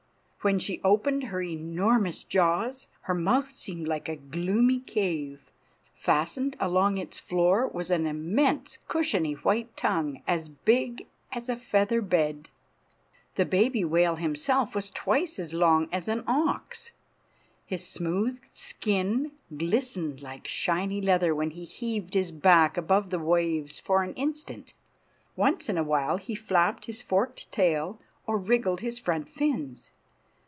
[0.43, 5.51] When she opened her enormous jaws her mouth seemed like a gloomy cave.
[5.93, 12.01] Fastened along its floor was an immense cushiony white tongue as big as a feather
[12.01, 12.49] bed.
[13.35, 16.91] The baby whale himself was twice as long as an ox.
[17.67, 23.77] His smooth skin glistened like shiny leather when he heaved his back above the waves
[23.77, 24.73] for an instant.
[25.35, 29.91] Once in a while he flapped his forked tail or wriggled his front fins.